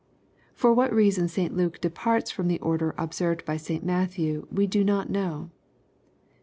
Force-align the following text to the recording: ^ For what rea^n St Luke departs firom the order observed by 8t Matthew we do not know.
^ 0.53 0.55
For 0.55 0.73
what 0.73 0.89
rea^n 0.91 1.29
St 1.29 1.55
Luke 1.55 1.79
departs 1.79 2.33
firom 2.33 2.47
the 2.47 2.59
order 2.59 2.95
observed 2.97 3.45
by 3.45 3.57
8t 3.57 3.83
Matthew 3.83 4.47
we 4.51 4.65
do 4.65 4.83
not 4.83 5.11
know. 5.11 5.51